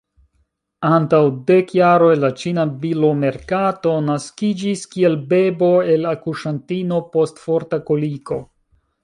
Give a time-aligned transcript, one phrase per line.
[0.91, 1.17] Antaŭ
[1.51, 8.41] dek jaroj la ĉina bilomerkato naskiĝis kiel bebo el akuŝantino post forta koliko.